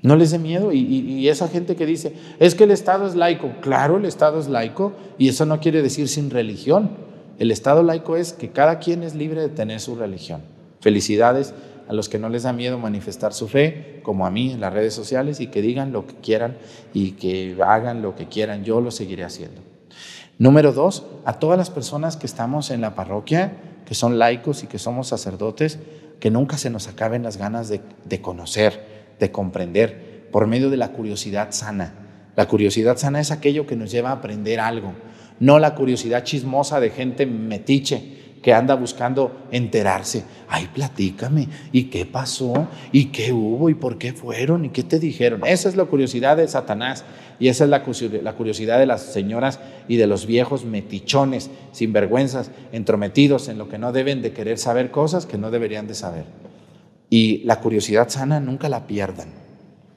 [0.04, 0.72] No les dé miedo.
[0.72, 3.52] Y, y, esa gente que dice, es que el Estado es laico.
[3.62, 6.92] Claro, el Estado es laico y eso no quiere decir sin religión.
[7.40, 10.42] El Estado laico es que cada quien es libre de tener su religión.
[10.82, 11.54] Felicidades
[11.88, 14.74] a los que no les da miedo manifestar su fe, como a mí en las
[14.74, 16.58] redes sociales, y que digan lo que quieran
[16.94, 18.64] y que hagan lo que quieran.
[18.64, 19.62] Yo lo seguiré haciendo.
[20.38, 23.54] Número dos, a todas las personas que estamos en la parroquia,
[23.86, 25.80] que son laicos y que somos sacerdotes,
[26.24, 30.78] que nunca se nos acaben las ganas de, de conocer, de comprender, por medio de
[30.78, 31.96] la curiosidad sana.
[32.38, 34.94] La curiosidad sana es aquello que nos lleva a aprender algo,
[35.42, 40.26] no la curiosidad chismosa de gente metiche que anda buscando enterarse.
[40.50, 42.68] Ay, platícame, ¿y qué pasó?
[42.92, 43.70] ¿Y qué hubo?
[43.70, 44.66] ¿Y por qué fueron?
[44.66, 45.42] ¿Y qué te dijeron?
[45.46, 47.06] Esa es la curiosidad de Satanás
[47.40, 47.84] y esa es la
[48.36, 53.94] curiosidad de las señoras y de los viejos metichones, sinvergüenzas, entrometidos en lo que no
[53.94, 56.26] deben de querer saber cosas que no deberían de saber.
[57.10, 59.30] Y la curiosidad sana nunca la pierdan.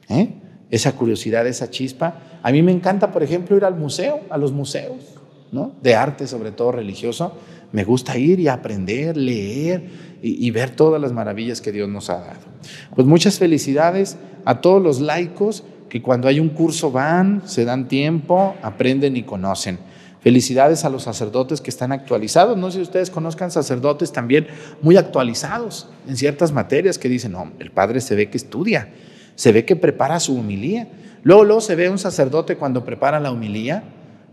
[0.09, 0.29] ¿eh?
[0.71, 2.21] Esa curiosidad, esa chispa.
[2.45, 5.17] A mí me encanta, por ejemplo, ir al museo, a los museos,
[5.51, 5.73] ¿no?
[5.83, 7.33] De arte, sobre todo religioso
[7.77, 9.85] me gusta ir y aprender, leer
[10.23, 12.41] y, ver todas las maravillas que Dios nos ha dado.
[12.95, 17.87] Pues muchas felicidades a todos los laicos que cuando hay un curso van, se dan
[17.87, 19.79] tiempo, aprenden y conocen.
[20.21, 22.57] Felicidades a los sacerdotes que están actualizados.
[22.57, 24.47] No sé si ustedes conozcan sacerdotes también
[24.81, 28.89] muy actualizados en ciertas materias que dicen, no, el padre se ve que estudia,
[29.35, 30.89] se ve que prepara su humilía.
[31.25, 33.85] Luego, luego se ve un sacerdote cuando prepara la humilía,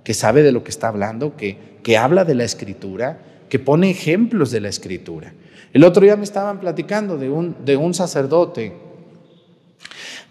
[0.06, 3.20] que sabe de lo que está hablando, que, que habla de la escritura,
[3.54, 5.32] que pone ejemplos de la escritura.
[5.74, 8.76] El otro día me estaban platicando de un, de un sacerdote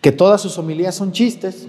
[0.00, 1.68] que todas sus homilías son chistes.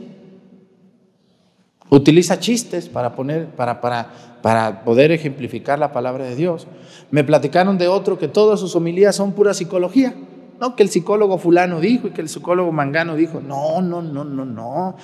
[1.92, 6.66] Utiliza chistes para, poner, para, para, para poder ejemplificar la palabra de Dios.
[7.12, 10.16] Me platicaron de otro que todas sus homilías son pura psicología.
[10.60, 13.42] No, que el psicólogo fulano dijo y que el psicólogo mangano dijo.
[13.42, 14.96] No, no, no, no, no.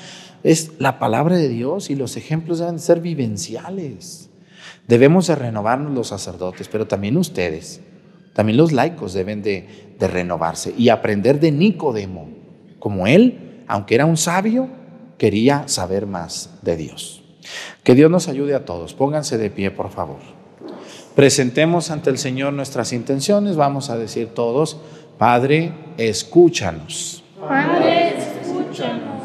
[0.42, 4.29] Es la palabra de Dios y los ejemplos deben ser vivenciales.
[4.90, 7.80] Debemos de renovarnos los sacerdotes, pero también ustedes,
[8.34, 12.28] también los laicos deben de, renovarse y aprender de Nicodemo,
[12.80, 14.68] como él, aunque era un sabio,
[15.20, 17.22] quería saber más de Dios.
[17.84, 18.96] Que Dios nos ayude a todos.
[18.96, 20.22] Pónganse de pie, por favor.
[21.16, 23.58] Presentemos ante el Señor nuestras intenciones.
[23.58, 24.80] Vamos a decir todos,
[25.20, 27.24] Padre, escúchanos.
[27.40, 29.19] Padre, escúchanos.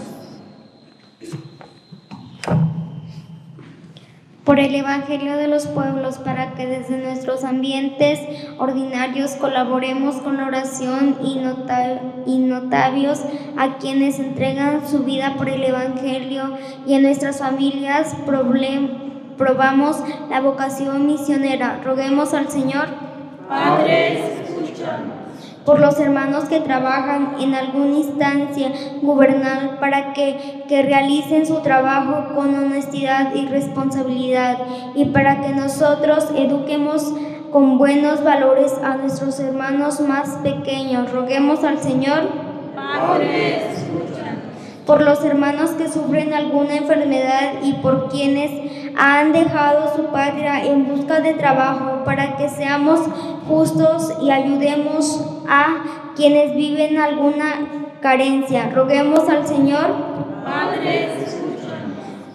[4.45, 8.21] Por el Evangelio de los pueblos, para que desde nuestros ambientes
[8.59, 13.23] ordinarios colaboremos con oración y, nota y notavios
[13.57, 18.15] a quienes entregan su vida por el Evangelio y en nuestras familias
[19.37, 19.97] probamos
[20.29, 21.81] la vocación misionera.
[21.83, 22.89] Roguemos al Señor.
[23.49, 25.24] Padre, escúchanos
[25.65, 28.71] por los hermanos que trabajan en alguna instancia
[29.03, 34.59] gubernal para que, que, realicen su trabajo con honestidad y responsabilidad
[34.95, 37.13] y para que nosotros eduquemos
[37.51, 41.11] con buenos valores a nuestros hermanos más pequeños.
[41.13, 42.29] Roguemos al Señor.
[42.75, 43.63] Padre,
[44.87, 50.87] por los hermanos que sufren alguna enfermedad y por quienes han dejado su patria en
[50.89, 53.01] busca de trabajo para que seamos
[53.49, 58.71] justos y ayudemos a quienes viven alguna carencia.
[58.73, 60.15] Roguemos al Señor.
[60.45, 61.09] Padre,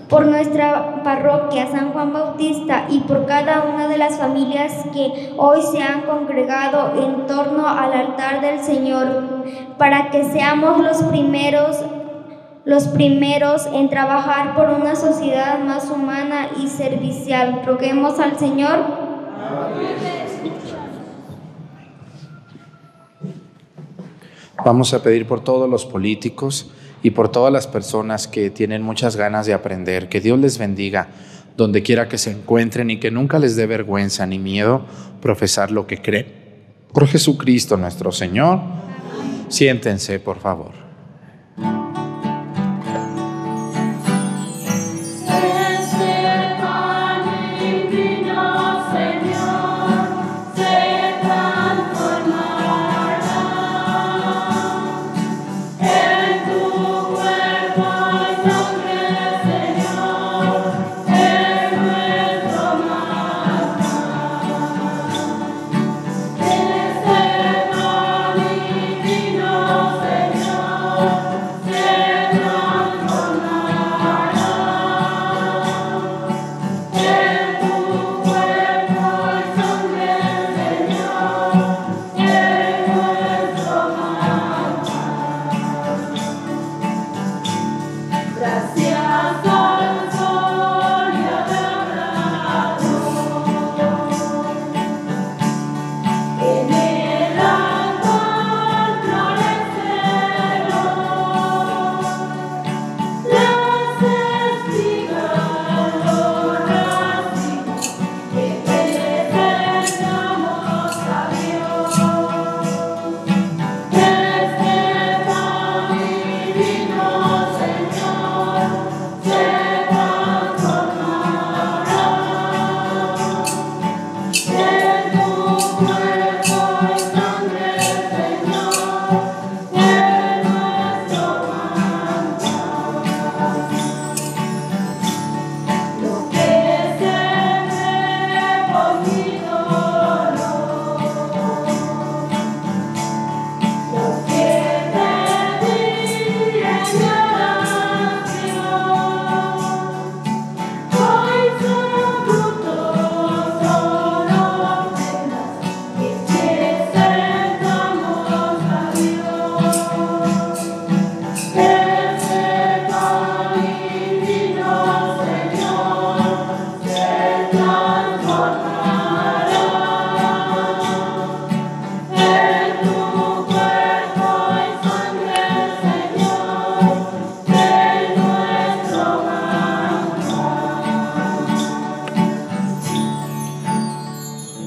[0.10, 5.62] por nuestra parroquia San Juan Bautista y por cada una de las familias que hoy
[5.62, 9.44] se han congregado en torno al altar del Señor,
[9.78, 11.86] para que seamos los primeros
[12.66, 17.62] los primeros en trabajar por una sociedad más humana y servicial.
[17.66, 19.10] Roguemos al Señor.
[24.66, 26.70] Vamos a pedir por todos los políticos
[27.02, 30.10] y por todas las personas que tienen muchas ganas de aprender.
[30.10, 31.08] Que Dios les bendiga
[31.56, 34.86] donde quiera que se encuentren y que nunca les dé vergüenza ni miedo
[35.22, 36.28] profesar lo que creen.
[36.94, 38.60] Por Jesucristo nuestro Señor.
[39.48, 40.89] Siéntense, por favor.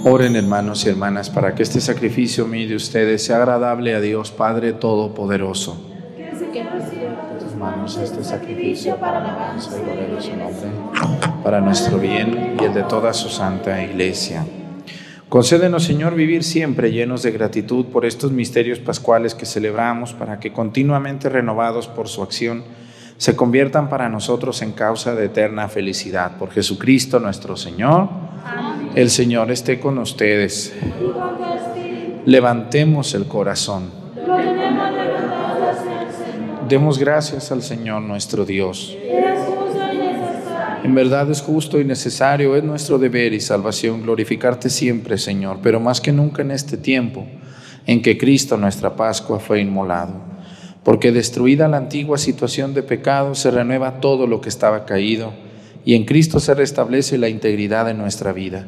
[0.04, 4.32] Oren hermanos y hermanas para que este sacrificio mío de ustedes sea agradable a Dios
[4.32, 5.80] Padre Todopoderoso.
[7.38, 10.70] Tus manos este sacrificio para alabanza gloria de su nombre,
[11.44, 14.44] para nuestro bien y el de toda su santa iglesia.
[15.28, 20.52] Concédenos, Señor, vivir siempre llenos de gratitud por estos misterios pascuales que celebramos, para que
[20.52, 22.64] continuamente renovados por su acción,
[23.18, 26.38] se conviertan para nosotros en causa de eterna felicidad.
[26.38, 28.31] Por Jesucristo nuestro Señor.
[28.94, 30.70] El Señor esté con ustedes.
[32.26, 33.90] Levantemos el corazón.
[36.68, 38.94] Demos gracias al Señor nuestro Dios.
[40.84, 45.80] En verdad es justo y necesario, es nuestro deber y salvación glorificarte siempre, Señor, pero
[45.80, 47.26] más que nunca en este tiempo
[47.86, 50.12] en que Cristo, nuestra Pascua, fue inmolado.
[50.84, 55.32] Porque destruida la antigua situación de pecado, se renueva todo lo que estaba caído
[55.82, 58.66] y en Cristo se restablece la integridad de nuestra vida.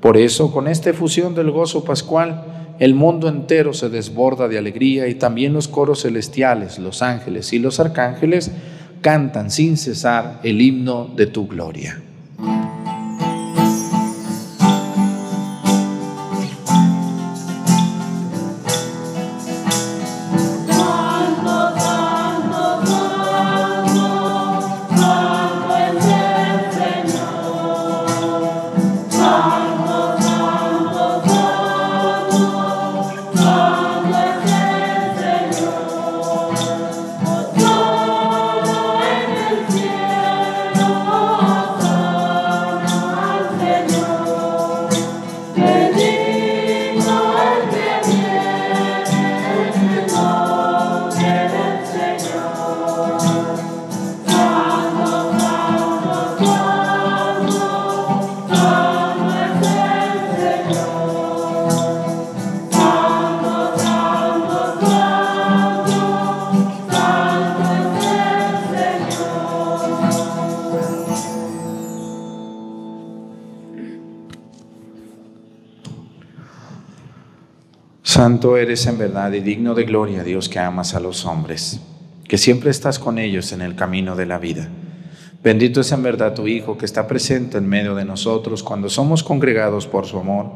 [0.00, 5.06] Por eso, con esta efusión del gozo pascual, el mundo entero se desborda de alegría
[5.08, 8.50] y también los coros celestiales, los ángeles y los arcángeles
[9.02, 12.02] cantan sin cesar el himno de tu gloria.
[78.70, 81.80] Eres en verdad y digno de gloria, Dios que amas a los hombres.
[82.28, 84.68] que siempre estás con ellos en el camino de la vida.
[85.42, 89.24] Bendito es en verdad tu Hijo que está presente en medio de nosotros cuando somos
[89.24, 90.52] congregados por su amor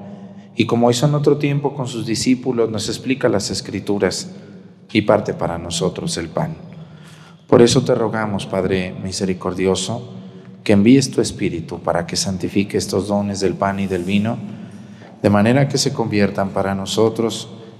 [0.54, 4.30] y como hizo en otro tiempo con sus discípulos, nos explica las escrituras
[4.92, 6.54] y parte para nosotros el pan.
[7.48, 10.14] Por eso te rogamos, Padre misericordioso,
[10.62, 14.38] que envíes tu Espíritu para que santifique estos dones del pan y del vino,
[15.20, 17.48] de manera que se conviertan para nosotros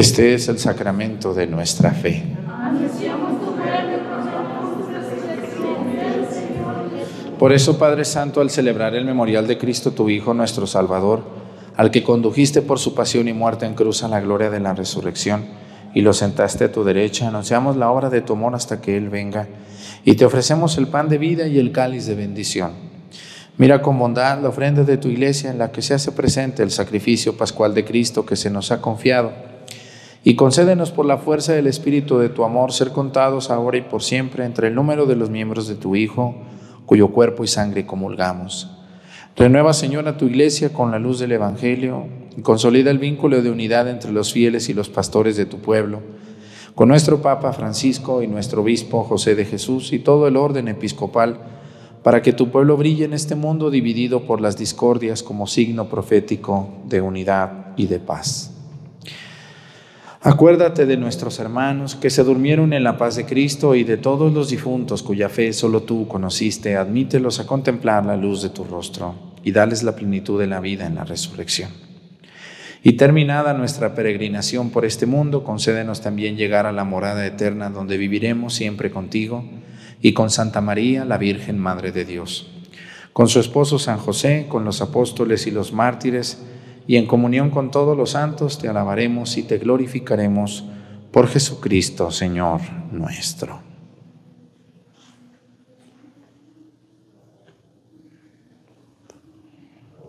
[0.00, 2.22] Este es el sacramento de nuestra fe.
[7.38, 11.22] Por eso, Padre Santo, al celebrar el memorial de Cristo, tu Hijo, nuestro Salvador,
[11.76, 14.72] al que condujiste por su pasión y muerte en cruz a la gloria de la
[14.72, 15.44] resurrección,
[15.92, 19.10] y lo sentaste a tu derecha, anunciamos la obra de tu amor hasta que Él
[19.10, 19.48] venga,
[20.06, 22.72] y te ofrecemos el pan de vida y el cáliz de bendición.
[23.58, 26.70] Mira con bondad la ofrenda de tu iglesia en la que se hace presente el
[26.70, 29.49] sacrificio pascual de Cristo que se nos ha confiado
[30.22, 34.02] y concédenos por la fuerza del Espíritu de tu amor ser contados ahora y por
[34.02, 36.34] siempre entre el número de los miembros de tu Hijo,
[36.84, 38.70] cuyo cuerpo y sangre comulgamos.
[39.36, 42.06] Renueva, Señor, a tu iglesia con la luz del Evangelio
[42.36, 46.00] y consolida el vínculo de unidad entre los fieles y los pastores de tu pueblo,
[46.74, 51.38] con nuestro Papa Francisco y nuestro Obispo José de Jesús y todo el orden episcopal,
[52.02, 56.68] para que tu pueblo brille en este mundo dividido por las discordias como signo profético
[56.86, 58.59] de unidad y de paz.
[60.22, 64.30] Acuérdate de nuestros hermanos que se durmieron en la paz de Cristo y de todos
[64.34, 69.14] los difuntos cuya fe solo tú conociste, admítelos a contemplar la luz de tu rostro
[69.42, 71.70] y dales la plenitud de la vida en la resurrección.
[72.82, 77.96] Y terminada nuestra peregrinación por este mundo, concédenos también llegar a la morada eterna donde
[77.96, 79.42] viviremos siempre contigo
[80.02, 82.46] y con Santa María, la Virgen Madre de Dios,
[83.14, 86.42] con su esposo San José, con los apóstoles y los mártires,
[86.90, 90.64] y en comunión con todos los santos te alabaremos y te glorificaremos
[91.12, 93.60] por Jesucristo, Señor nuestro.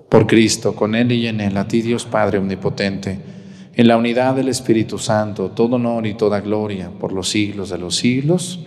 [0.09, 3.19] Por Cristo, con Él y en Él, a ti Dios Padre Omnipotente,
[3.75, 7.77] en la unidad del Espíritu Santo, todo honor y toda gloria por los siglos de
[7.77, 8.65] los siglos.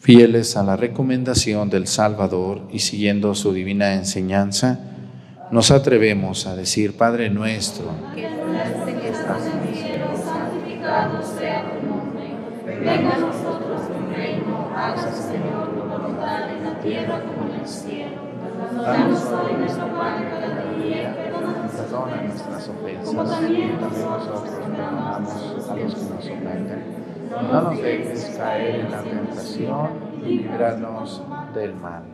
[0.00, 4.90] Fieles a la recomendación del Salvador y siguiendo su divina enseñanza,
[5.54, 8.24] nos atrevemos a decir, Padre nuestro, que
[9.08, 12.34] estás en el cielo, santificado sea tu nombre.
[12.66, 17.68] Venga a nosotros tu reino, hágase Señor tu voluntad en la tierra como en el
[17.68, 18.16] cielo.
[18.82, 23.76] Danos hoy nuestro pan cada día, perdona nuestras perdona ofensas, nuestras ofensas, como también y
[23.76, 26.82] también nosotros perdonamos a los que nos ofenden.
[27.30, 29.88] No nos dejes caer en la tentación
[30.20, 31.22] y líbranos
[31.54, 32.13] del mal.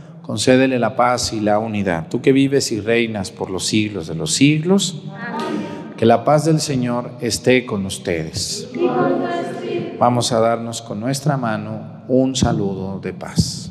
[0.21, 2.07] concédele la paz y la unidad.
[2.09, 5.03] Tú que vives y reinas por los siglos de los siglos,
[5.97, 8.69] que la paz del Señor esté con ustedes.
[9.99, 13.70] Vamos a darnos con nuestra mano un saludo de paz.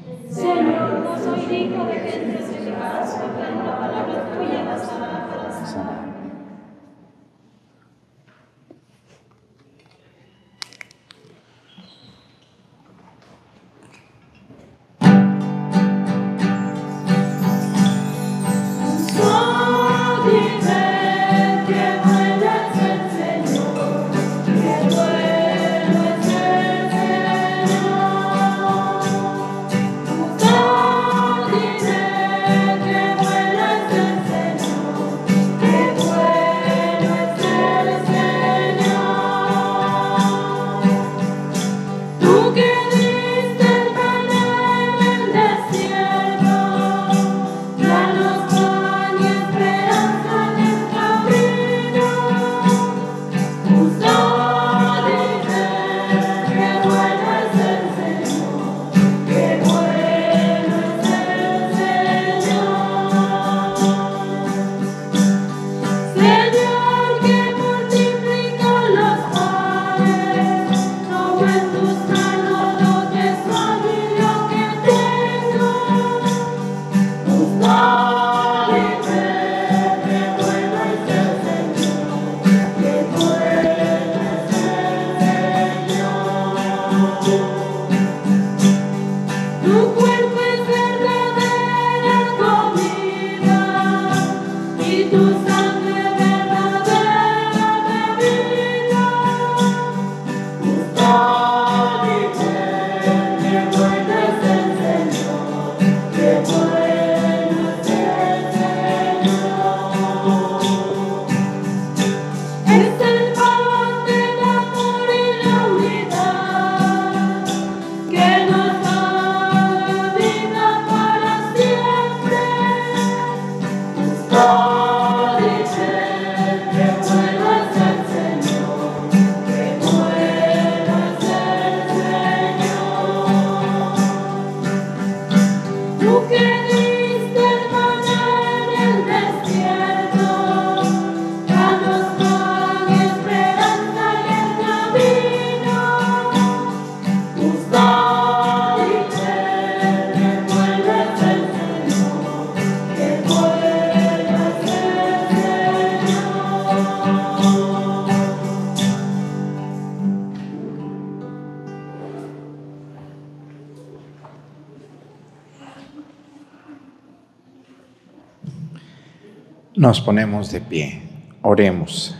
[169.75, 171.01] Nos ponemos de pie.
[171.41, 172.15] Oremos.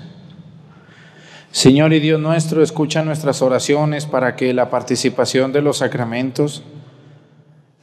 [1.51, 6.63] Señor y Dios nuestro, escucha nuestras oraciones para que la participación de los sacramentos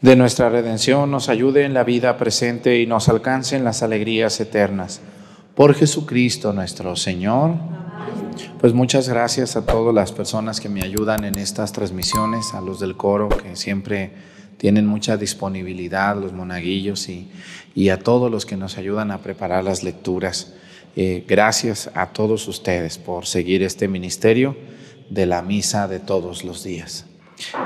[0.01, 4.41] de nuestra redención nos ayude en la vida presente y nos alcance en las alegrías
[4.41, 5.03] eternas.
[5.55, 7.57] Por Jesucristo nuestro Señor.
[8.61, 12.81] Pues muchas gracias a todas las personas que me ayudan en estas transmisiones, a los
[12.81, 14.12] del coro que siempre
[14.59, 17.31] tienen mucha disponibilidad, los monaguillos y,
[17.75, 20.55] y a todos los que nos ayudan a preparar las lecturas.
[20.97, 24.57] Eh, gracias a todos ustedes por seguir este ministerio
[25.11, 27.07] de la misa de todos los días.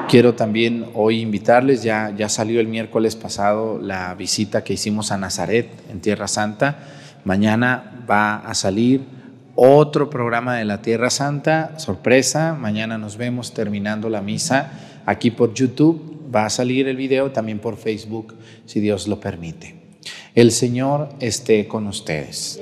[0.09, 5.16] Quiero también hoy invitarles, ya, ya salió el miércoles pasado la visita que hicimos a
[5.16, 6.78] Nazaret en Tierra Santa.
[7.24, 9.01] Mañana va a salir
[9.55, 12.55] otro programa de la Tierra Santa, sorpresa.
[12.55, 14.72] Mañana nos vemos terminando la misa
[15.07, 16.11] aquí por YouTube.
[16.35, 18.35] Va a salir el video también por Facebook,
[18.66, 19.74] si Dios lo permite.
[20.35, 22.61] El Señor esté con ustedes.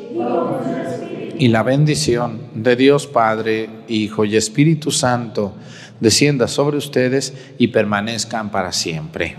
[1.39, 5.55] Y la bendición de Dios Padre, Hijo y Espíritu Santo
[6.01, 9.37] descienda sobre ustedes y permanezcan para siempre.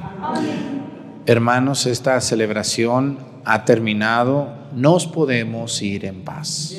[1.26, 4.50] Hermanos, esta celebración ha terminado.
[4.76, 6.76] Nos podemos ir en paz.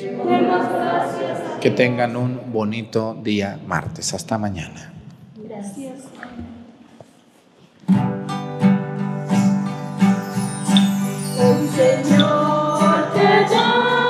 [1.60, 4.14] Que tengan un bonito día martes.
[4.14, 4.92] Hasta mañana.
[11.42, 14.01] Señor te da.